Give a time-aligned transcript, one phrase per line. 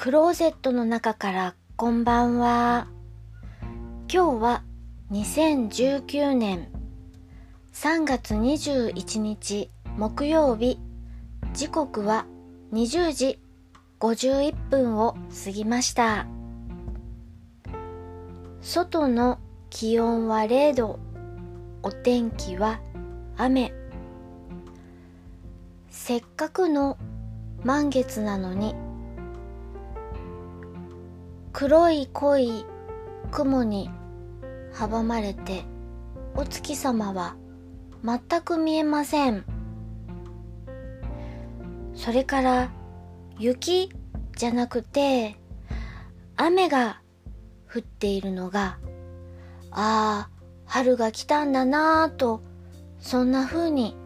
[0.00, 2.86] クローゼットの中からこんばんは。
[4.08, 4.62] 今日は
[5.10, 6.68] 2019年
[7.72, 10.78] 3月21日木曜日。
[11.52, 12.26] 時刻は
[12.72, 13.40] 20時
[13.98, 16.28] 51分を過ぎました。
[18.60, 21.00] 外の気温は0度。
[21.82, 22.78] お天気は
[23.36, 23.74] 雨。
[25.90, 26.96] せっかくの
[27.64, 28.76] 満月なのに
[31.60, 32.64] 黒い濃い
[33.32, 33.90] 雲に
[34.72, 35.64] 阻まれて
[36.36, 37.34] お月様は
[38.04, 39.44] 全く見えません。
[41.96, 42.70] それから
[43.40, 43.90] 雪
[44.36, 45.34] じゃなくて
[46.36, 47.02] 雨が
[47.68, 48.78] 降っているのが
[49.72, 50.30] ああ
[50.64, 52.40] 春が来たんだなぁと
[53.00, 53.96] そんな風に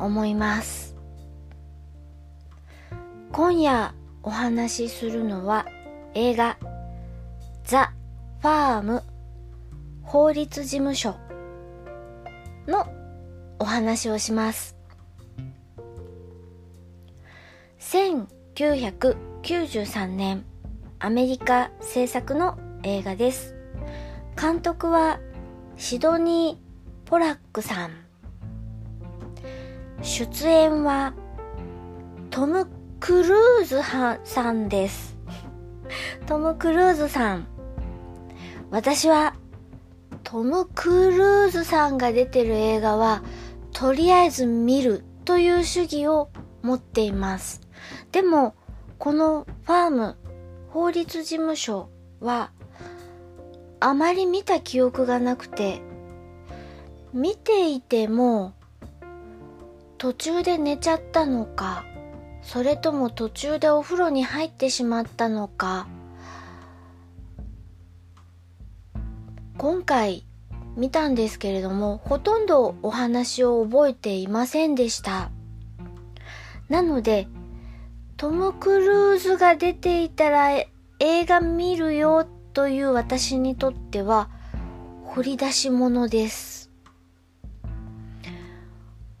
[0.00, 0.96] 思います。
[3.30, 5.66] 今夜お話しするのは
[6.14, 6.58] 映画
[7.70, 7.94] ザ・
[8.40, 9.04] ファーム
[10.02, 11.14] 法律事務所
[12.66, 12.84] の
[13.60, 14.76] お話をします。
[17.78, 20.44] 1993年
[20.98, 23.54] アメリカ制作の映画です。
[24.36, 25.20] 監督は
[25.76, 27.92] シドニー・ポラックさん。
[30.02, 31.14] 出演は
[32.30, 32.66] トム・
[32.98, 33.80] クルーズ
[34.24, 35.16] さんです。
[36.26, 37.46] トム・クルーズさん。
[38.70, 39.34] 私は
[40.22, 43.22] トム・クルーズさんが出てる映画は
[43.72, 46.30] とりあえず見るという主義を
[46.62, 47.62] 持っています。
[48.12, 48.54] でも
[48.98, 50.16] このファーム
[50.68, 51.88] 法律事務所
[52.20, 52.50] は
[53.80, 55.80] あまり見た記憶がなくて
[57.12, 58.52] 見ていても
[59.98, 61.84] 途中で寝ちゃったのか
[62.42, 65.88] それとも途中でお風呂に入ってしまったのか
[69.60, 70.24] 今回
[70.74, 75.30] 見たんですけれども、ほとんどお話を覚えていませんでした。
[76.70, 77.28] なので、
[78.16, 80.48] トム・クルーズが出ていたら
[80.98, 84.30] 映画見るよという私にとっては
[85.04, 86.70] 掘り出し物です。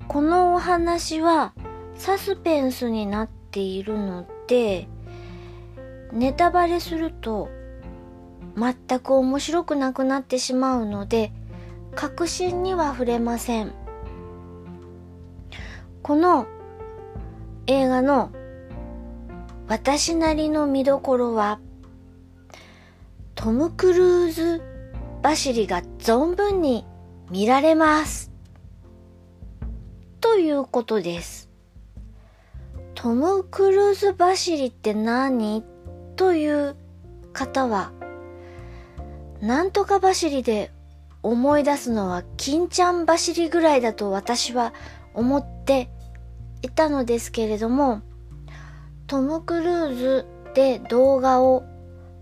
[0.08, 1.52] このお話は
[1.96, 4.88] サスペンスになっているので、
[6.14, 7.50] ネタバレすると
[8.56, 11.32] 全く面白くなくなってしまうので
[11.94, 13.72] 確信には触れません。
[16.02, 16.46] この
[17.66, 18.30] 映画の
[19.68, 21.60] 私なりの見どころは
[23.34, 24.62] トム・クルーズ
[25.22, 26.84] 走りが存分に
[27.30, 28.32] 見られます。
[30.20, 31.48] ということです。
[32.94, 35.64] トム・クルーズ走りって何？
[36.16, 36.76] という
[37.32, 37.92] 方は
[39.40, 40.70] なんとか走りで
[41.22, 44.72] 思い出すのは金ちゃん走りぐらいだと私は
[45.14, 45.90] 思って
[46.62, 48.02] いたのですけれども、
[49.06, 51.64] トム・クルーズで動画を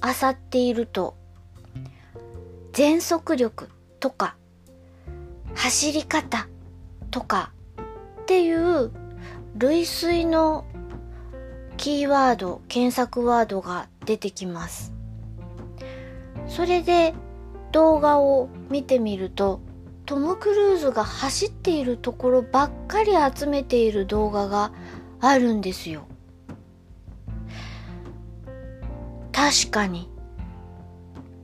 [0.02, 1.16] 漁っていると、
[2.72, 3.68] 全速力
[3.98, 4.36] とか、
[5.54, 6.46] 走り方
[7.10, 7.52] とか
[8.22, 8.92] っていう
[9.56, 10.64] 類推の
[11.76, 14.97] キーワード、検索ワードが出てきます。
[16.48, 17.14] それで
[17.72, 19.60] 動画を見てみると
[20.06, 24.72] トム・クルーズが走っているところばっかり集めている動画が
[25.20, 26.06] あるんですよ。
[29.32, 30.10] 確かに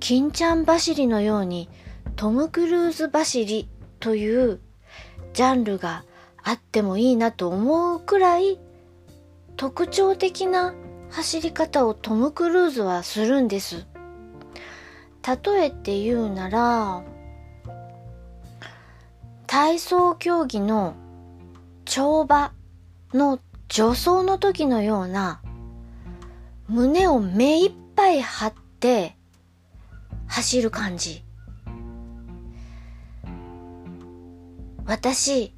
[0.00, 1.69] 金ちゃん走りのように
[2.16, 3.69] トム・クルーズ走り
[4.00, 4.60] という
[5.32, 6.04] ジャンルが
[6.43, 8.59] あってもいいなと思うくらい
[9.56, 10.75] 特徴的な
[11.10, 13.87] 走り方をトム・クルーズはするんです。
[15.26, 17.02] 例えて言うなら、
[19.46, 20.94] 体操競技の
[21.87, 22.52] 跳馬
[23.14, 23.38] の
[23.70, 25.40] 助走の時のような
[26.69, 29.16] 胸を目いっぱい張って
[30.26, 31.25] 走る感じ。
[34.84, 35.54] 私、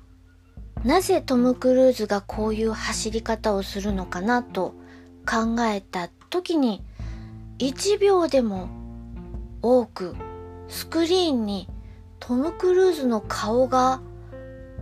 [0.85, 4.75] なぜトム・クルーズがこういう走り方をするのかなと
[5.29, 6.85] 考えた時に
[7.59, 8.86] 1秒でも
[9.67, 10.15] 多く
[10.69, 11.69] スクリーンに
[12.21, 14.01] トム・クルーズの顔が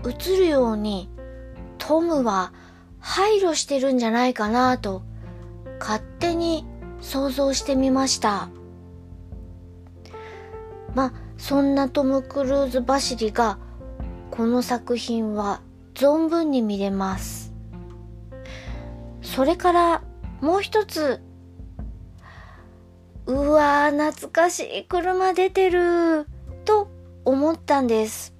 [0.04, 1.08] 映るように
[1.78, 2.52] トムは
[2.98, 5.02] 配慮してるんじゃないかなと
[5.80, 6.66] 勝手に
[7.00, 8.50] 想像してみました。
[10.94, 13.58] まあ、そんなトム・クルーズ走りが
[14.30, 15.62] この作品は
[15.94, 17.54] 存分に見れます。
[19.22, 20.02] それから
[20.42, 21.22] もう一つ
[23.26, 26.26] うわー、懐かしい車出てる、
[26.64, 26.88] と
[27.24, 28.34] 思ったんです。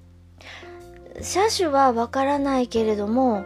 [1.23, 3.45] 車種はわからないけれども、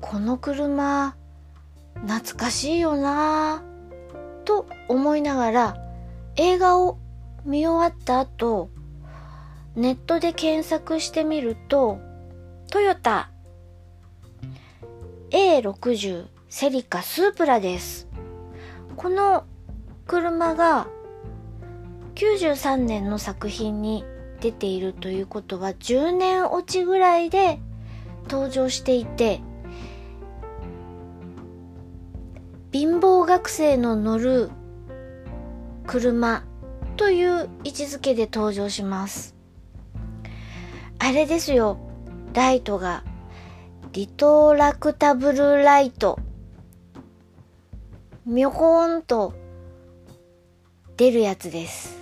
[0.00, 1.16] この車、
[2.06, 3.62] 懐かしいよな
[4.44, 5.76] と思いながら
[6.36, 6.98] 映画を
[7.44, 8.70] 見終わった後、
[9.74, 11.98] ネットで検索してみると、
[12.70, 13.30] トヨタ
[15.30, 18.08] A60 セリカスープラです。
[18.96, 19.44] この
[20.06, 20.86] 車が
[22.14, 24.04] 93年の作品に
[24.40, 27.58] 出ているということは10年落ちぐらいで
[28.28, 29.40] 登場していて
[32.72, 34.50] 貧乏学生の乗る
[35.86, 36.44] 車
[36.96, 39.34] という位置づけで登場します。
[40.98, 41.78] あれですよ。
[42.34, 43.02] ライトが
[43.92, 46.18] リトラクタブルライト。
[48.26, 49.32] みょこーんと
[50.96, 51.96] 出るやつです。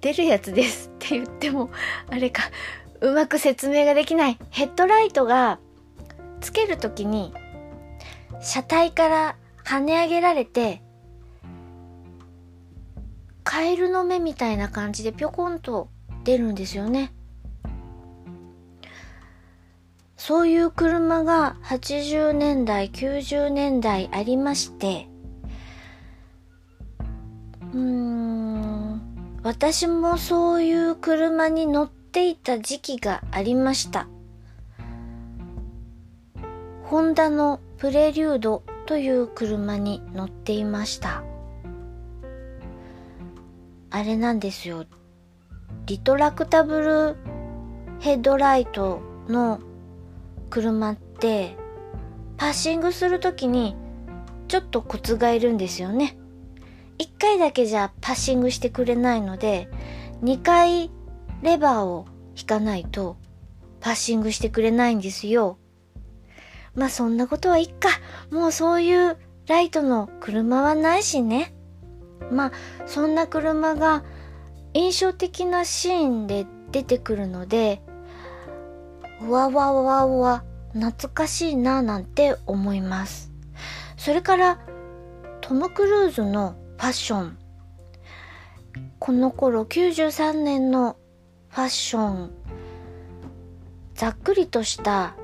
[0.00, 1.70] 出るやつですって言っても、
[2.08, 2.42] あれか、
[3.00, 4.38] うまく説明ができない。
[4.50, 5.58] ヘッドライトが
[6.40, 7.34] つけるときに、
[8.40, 10.82] 車体から跳ね上げられて、
[13.42, 15.88] カエルの目みたいな感じでぴょこんと
[16.24, 17.12] 出るんですよね。
[20.16, 25.09] そういう車が80年代、90年代ありまして、
[27.72, 29.00] うん、
[29.42, 34.08] 私もそういう車に乗っていた時期がありました。
[36.84, 41.22] ホンダのプレリュードという車に乗っていました。
[43.90, 44.86] あれなんですよ。
[45.86, 47.16] リトラクタブル
[48.00, 49.60] ヘッドライトの
[50.48, 51.56] 車って
[52.36, 53.76] パッシングするときに
[54.48, 56.16] ちょっとコツがいるんですよね。
[57.00, 59.70] 1回だけじゃパッシングしてくれないので
[60.22, 60.90] 2回
[61.40, 62.06] レバーを
[62.36, 63.16] 引かないと
[63.80, 65.56] パッシングしてくれないんですよ。
[66.74, 67.88] まあそんなことはいっか。
[68.30, 69.16] もうそういう
[69.46, 71.54] ライトの車はないしね。
[72.30, 72.52] まあ
[72.84, 74.04] そんな車が
[74.74, 77.82] 印象的なシーンで出てくるので
[79.22, 80.44] うわわわわ
[80.74, 83.32] 懐かしいななんて思います。
[83.96, 84.58] それから
[85.40, 87.38] トム・クルーズのファッション。
[88.98, 90.96] この頃93年の
[91.50, 92.30] ファッション。
[93.94, 95.14] ざっくりとした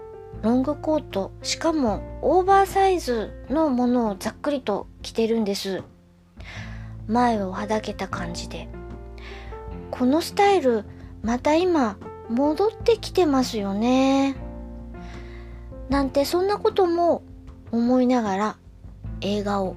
[0.43, 5.83] ロングコート、しかもオーバーサイズのものをざっくりと着てるんです。
[7.09, 8.69] 前をはだけた感じで。
[9.91, 10.85] このスタイル、
[11.23, 11.97] また今
[12.29, 14.37] 戻ってきてますよね。
[15.89, 17.23] なんてそんなことも
[17.73, 18.57] 思いながら
[19.23, 19.75] 映画を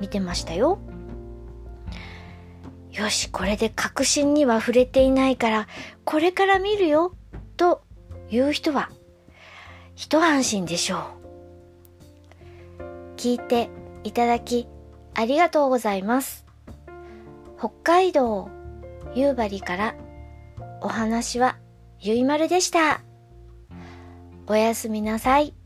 [0.00, 0.78] 見てましたよ。
[2.98, 5.68] よし、これで確信には触れていないから、
[6.04, 7.14] これから見るよ、
[7.56, 7.82] と
[8.28, 8.90] いう人は、
[9.94, 10.98] 一安心でしょ
[12.80, 12.82] う。
[13.16, 13.70] 聞いて
[14.02, 14.66] いただき、
[15.14, 16.44] ありがとうございます。
[17.56, 18.48] 北海道
[19.14, 19.94] 夕張から
[20.80, 21.56] お話は
[22.00, 23.00] ゆいまるでした。
[24.48, 25.57] おやすみなさい。